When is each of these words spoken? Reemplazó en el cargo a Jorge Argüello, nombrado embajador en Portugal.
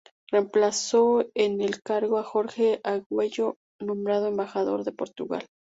Reemplazó 0.31 1.27
en 1.35 1.61
el 1.61 1.83
cargo 1.83 2.17
a 2.17 2.23
Jorge 2.23 2.81
Argüello, 2.83 3.57
nombrado 3.79 4.25
embajador 4.29 4.81
en 4.87 4.95
Portugal. 4.95 5.45